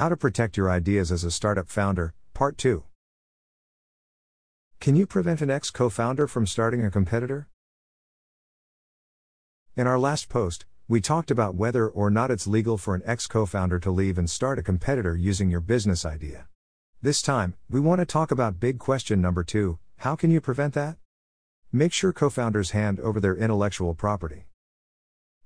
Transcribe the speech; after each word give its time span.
How 0.00 0.08
to 0.08 0.16
Protect 0.16 0.56
Your 0.56 0.70
Ideas 0.70 1.12
as 1.12 1.24
a 1.24 1.30
Startup 1.30 1.68
Founder, 1.68 2.14
Part 2.32 2.56
2. 2.56 2.84
Can 4.80 4.96
you 4.96 5.06
prevent 5.06 5.42
an 5.42 5.50
ex 5.50 5.70
co 5.70 5.90
founder 5.90 6.26
from 6.26 6.46
starting 6.46 6.82
a 6.82 6.90
competitor? 6.90 7.48
In 9.76 9.86
our 9.86 9.98
last 9.98 10.30
post, 10.30 10.64
we 10.88 11.02
talked 11.02 11.30
about 11.30 11.54
whether 11.54 11.86
or 11.86 12.08
not 12.08 12.30
it's 12.30 12.46
legal 12.46 12.78
for 12.78 12.94
an 12.94 13.02
ex 13.04 13.26
co 13.26 13.44
founder 13.44 13.78
to 13.78 13.90
leave 13.90 14.16
and 14.16 14.30
start 14.30 14.58
a 14.58 14.62
competitor 14.62 15.14
using 15.14 15.50
your 15.50 15.60
business 15.60 16.06
idea. 16.06 16.46
This 17.02 17.20
time, 17.20 17.52
we 17.68 17.78
want 17.78 17.98
to 17.98 18.06
talk 18.06 18.30
about 18.30 18.58
big 18.58 18.78
question 18.78 19.20
number 19.20 19.44
two 19.44 19.78
how 19.98 20.16
can 20.16 20.30
you 20.30 20.40
prevent 20.40 20.72
that? 20.72 20.96
Make 21.72 21.92
sure 21.92 22.14
co 22.14 22.30
founders 22.30 22.70
hand 22.70 22.98
over 23.00 23.20
their 23.20 23.36
intellectual 23.36 23.92
property. 23.92 24.46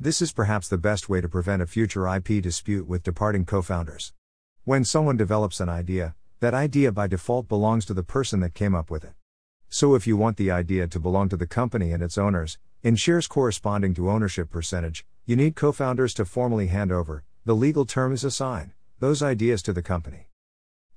This 0.00 0.22
is 0.22 0.32
perhaps 0.32 0.68
the 0.68 0.78
best 0.78 1.06
way 1.06 1.20
to 1.20 1.28
prevent 1.28 1.60
a 1.60 1.66
future 1.66 2.08
IP 2.08 2.42
dispute 2.42 2.88
with 2.88 3.02
departing 3.02 3.44
co 3.44 3.60
founders. 3.60 4.14
When 4.68 4.84
someone 4.84 5.16
develops 5.16 5.60
an 5.60 5.70
idea, 5.70 6.14
that 6.40 6.52
idea 6.52 6.92
by 6.92 7.06
default 7.06 7.48
belongs 7.48 7.86
to 7.86 7.94
the 7.94 8.02
person 8.02 8.40
that 8.40 8.52
came 8.52 8.74
up 8.74 8.90
with 8.90 9.02
it. 9.02 9.14
So 9.70 9.94
if 9.94 10.06
you 10.06 10.14
want 10.14 10.36
the 10.36 10.50
idea 10.50 10.86
to 10.88 11.00
belong 11.00 11.30
to 11.30 11.38
the 11.38 11.46
company 11.46 11.90
and 11.90 12.02
its 12.02 12.18
owners, 12.18 12.58
in 12.82 12.94
shares 12.94 13.26
corresponding 13.26 13.94
to 13.94 14.10
ownership 14.10 14.50
percentage, 14.50 15.06
you 15.24 15.36
need 15.36 15.56
co 15.56 15.72
founders 15.72 16.12
to 16.12 16.26
formally 16.26 16.66
hand 16.66 16.92
over, 16.92 17.24
the 17.46 17.56
legal 17.56 17.86
term 17.86 18.12
is 18.12 18.24
assign, 18.24 18.74
those 18.98 19.22
ideas 19.22 19.62
to 19.62 19.72
the 19.72 19.80
company. 19.80 20.28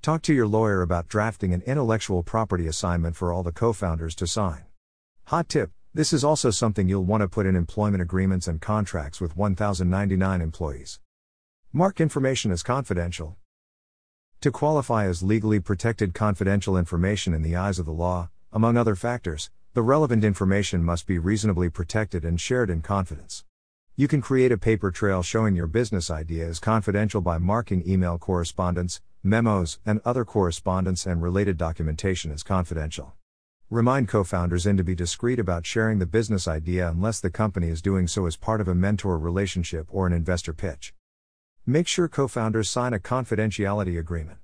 Talk 0.01 0.21
to 0.23 0.33
your 0.33 0.47
lawyer 0.47 0.81
about 0.81 1.07
drafting 1.07 1.53
an 1.53 1.61
intellectual 1.61 2.23
property 2.23 2.67
assignment 2.67 3.15
for 3.15 3.31
all 3.31 3.41
the 3.41 3.53
co 3.53 3.71
founders 3.71 4.15
to 4.15 4.27
sign. 4.27 4.65
Hot 5.27 5.47
tip 5.47 5.71
this 5.93 6.11
is 6.11 6.25
also 6.25 6.51
something 6.51 6.89
you'll 6.89 7.05
want 7.05 7.21
to 7.21 7.29
put 7.29 7.45
in 7.45 7.55
employment 7.55 8.01
agreements 8.01 8.49
and 8.49 8.59
contracts 8.59 9.21
with 9.21 9.37
1,099 9.37 10.41
employees. 10.41 10.99
Mark 11.71 12.01
information 12.01 12.51
as 12.51 12.63
confidential. 12.63 13.37
To 14.41 14.51
qualify 14.51 15.05
as 15.05 15.21
legally 15.21 15.59
protected 15.59 16.15
confidential 16.15 16.75
information 16.75 17.35
in 17.35 17.43
the 17.43 17.55
eyes 17.55 17.77
of 17.77 17.85
the 17.85 17.91
law, 17.91 18.31
among 18.51 18.75
other 18.75 18.95
factors, 18.95 19.51
the 19.75 19.83
relevant 19.83 20.23
information 20.23 20.83
must 20.83 21.05
be 21.05 21.19
reasonably 21.19 21.69
protected 21.69 22.25
and 22.25 22.41
shared 22.41 22.71
in 22.71 22.81
confidence. 22.81 23.45
You 23.95 24.07
can 24.07 24.19
create 24.19 24.51
a 24.51 24.57
paper 24.57 24.89
trail 24.89 25.21
showing 25.21 25.55
your 25.55 25.67
business 25.67 26.09
idea 26.09 26.47
is 26.47 26.59
confidential 26.59 27.21
by 27.21 27.37
marking 27.37 27.87
email 27.87 28.17
correspondence, 28.17 28.99
memos, 29.21 29.77
and 29.85 30.01
other 30.03 30.25
correspondence 30.25 31.05
and 31.05 31.21
related 31.21 31.55
documentation 31.55 32.31
as 32.31 32.41
confidential. 32.41 33.13
Remind 33.69 34.07
co 34.07 34.23
founders 34.23 34.65
in 34.65 34.75
to 34.75 34.83
be 34.83 34.95
discreet 34.95 35.37
about 35.37 35.67
sharing 35.67 35.99
the 35.99 36.07
business 36.07 36.47
idea 36.47 36.89
unless 36.89 37.19
the 37.19 37.29
company 37.29 37.69
is 37.69 37.79
doing 37.79 38.07
so 38.07 38.25
as 38.25 38.37
part 38.37 38.59
of 38.59 38.67
a 38.67 38.73
mentor 38.73 39.19
relationship 39.19 39.85
or 39.91 40.07
an 40.07 40.13
investor 40.13 40.51
pitch. 40.51 40.95
Make 41.65 41.87
sure 41.87 42.07
co 42.07 42.27
founders 42.27 42.71
sign 42.71 42.91
a 42.91 42.99
confidentiality 42.99 43.99
agreement. 43.99 44.40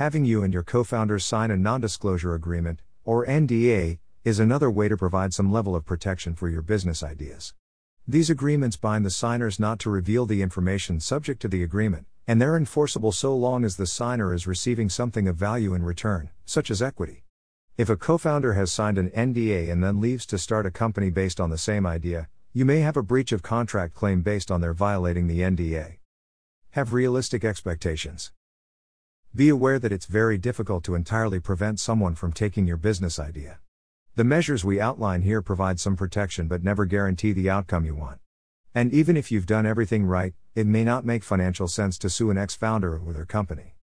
Having 0.00 0.24
you 0.24 0.42
and 0.42 0.54
your 0.54 0.62
co 0.62 0.82
founders 0.82 1.26
sign 1.26 1.50
a 1.50 1.58
non 1.58 1.82
disclosure 1.82 2.32
agreement, 2.32 2.80
or 3.04 3.26
NDA, 3.26 3.98
is 4.24 4.40
another 4.40 4.70
way 4.70 4.88
to 4.88 4.96
provide 4.96 5.34
some 5.34 5.52
level 5.52 5.76
of 5.76 5.84
protection 5.84 6.34
for 6.34 6.48
your 6.48 6.62
business 6.62 7.02
ideas. 7.02 7.52
These 8.08 8.30
agreements 8.30 8.78
bind 8.78 9.04
the 9.04 9.10
signers 9.10 9.60
not 9.60 9.78
to 9.80 9.90
reveal 9.90 10.24
the 10.24 10.40
information 10.40 11.00
subject 11.00 11.42
to 11.42 11.48
the 11.48 11.62
agreement, 11.62 12.06
and 12.26 12.40
they're 12.40 12.56
enforceable 12.56 13.12
so 13.12 13.36
long 13.36 13.62
as 13.62 13.76
the 13.76 13.86
signer 13.86 14.32
is 14.32 14.46
receiving 14.46 14.88
something 14.88 15.28
of 15.28 15.36
value 15.36 15.74
in 15.74 15.82
return, 15.82 16.30
such 16.46 16.70
as 16.70 16.80
equity. 16.80 17.24
If 17.76 17.90
a 17.90 17.96
co 17.98 18.16
founder 18.16 18.54
has 18.54 18.72
signed 18.72 18.96
an 18.96 19.10
NDA 19.10 19.70
and 19.70 19.84
then 19.84 20.00
leaves 20.00 20.24
to 20.28 20.38
start 20.38 20.64
a 20.64 20.70
company 20.70 21.10
based 21.10 21.38
on 21.38 21.50
the 21.50 21.58
same 21.58 21.84
idea, 21.84 22.30
you 22.54 22.64
may 22.64 22.80
have 22.80 22.96
a 22.96 23.02
breach 23.02 23.32
of 23.32 23.42
contract 23.42 23.92
claim 23.92 24.22
based 24.22 24.50
on 24.50 24.62
their 24.62 24.72
violating 24.72 25.26
the 25.26 25.40
NDA. 25.40 25.98
Have 26.70 26.94
realistic 26.94 27.44
expectations. 27.44 28.32
Be 29.32 29.48
aware 29.48 29.78
that 29.78 29.92
it's 29.92 30.06
very 30.06 30.38
difficult 30.38 30.82
to 30.84 30.96
entirely 30.96 31.38
prevent 31.38 31.78
someone 31.78 32.16
from 32.16 32.32
taking 32.32 32.66
your 32.66 32.76
business 32.76 33.16
idea. 33.20 33.60
The 34.16 34.24
measures 34.24 34.64
we 34.64 34.80
outline 34.80 35.22
here 35.22 35.40
provide 35.40 35.78
some 35.78 35.94
protection 35.94 36.48
but 36.48 36.64
never 36.64 36.84
guarantee 36.84 37.30
the 37.30 37.48
outcome 37.48 37.84
you 37.84 37.94
want. 37.94 38.18
And 38.74 38.92
even 38.92 39.16
if 39.16 39.30
you've 39.30 39.46
done 39.46 39.66
everything 39.66 40.04
right, 40.04 40.34
it 40.56 40.66
may 40.66 40.82
not 40.82 41.06
make 41.06 41.22
financial 41.22 41.68
sense 41.68 41.96
to 41.98 42.10
sue 42.10 42.30
an 42.30 42.38
ex 42.38 42.56
founder 42.56 42.98
or 42.98 43.12
their 43.12 43.24
company. 43.24 43.76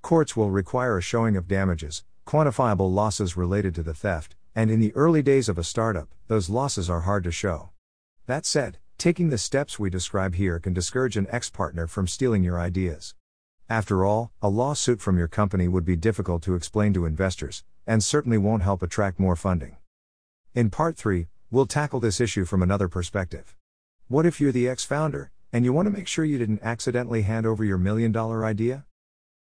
Courts 0.00 0.38
will 0.38 0.50
require 0.50 0.96
a 0.96 1.02
showing 1.02 1.36
of 1.36 1.48
damages, 1.48 2.02
quantifiable 2.26 2.90
losses 2.90 3.36
related 3.36 3.74
to 3.74 3.82
the 3.82 3.92
theft, 3.92 4.36
and 4.54 4.70
in 4.70 4.80
the 4.80 4.94
early 4.96 5.20
days 5.20 5.50
of 5.50 5.58
a 5.58 5.64
startup, 5.64 6.08
those 6.28 6.48
losses 6.48 6.88
are 6.88 7.00
hard 7.00 7.24
to 7.24 7.30
show. 7.30 7.68
That 8.24 8.46
said, 8.46 8.78
taking 8.96 9.28
the 9.28 9.36
steps 9.36 9.78
we 9.78 9.90
describe 9.90 10.36
here 10.36 10.58
can 10.58 10.72
discourage 10.72 11.18
an 11.18 11.26
ex 11.28 11.50
partner 11.50 11.86
from 11.86 12.06
stealing 12.06 12.42
your 12.42 12.58
ideas. 12.58 13.14
After 13.70 14.04
all, 14.04 14.30
a 14.42 14.50
lawsuit 14.50 15.00
from 15.00 15.16
your 15.16 15.26
company 15.26 15.68
would 15.68 15.86
be 15.86 15.96
difficult 15.96 16.42
to 16.42 16.54
explain 16.54 16.92
to 16.92 17.06
investors, 17.06 17.64
and 17.86 18.04
certainly 18.04 18.36
won't 18.36 18.62
help 18.62 18.82
attract 18.82 19.18
more 19.18 19.36
funding. 19.36 19.76
In 20.54 20.68
part 20.68 20.98
3, 20.98 21.28
we'll 21.50 21.64
tackle 21.64 21.98
this 21.98 22.20
issue 22.20 22.44
from 22.44 22.62
another 22.62 22.88
perspective. 22.88 23.56
What 24.06 24.26
if 24.26 24.38
you're 24.38 24.52
the 24.52 24.68
ex 24.68 24.84
founder, 24.84 25.30
and 25.50 25.64
you 25.64 25.72
want 25.72 25.86
to 25.86 25.90
make 25.90 26.06
sure 26.06 26.26
you 26.26 26.36
didn't 26.36 26.62
accidentally 26.62 27.22
hand 27.22 27.46
over 27.46 27.64
your 27.64 27.78
million 27.78 28.12
dollar 28.12 28.44
idea? 28.44 28.84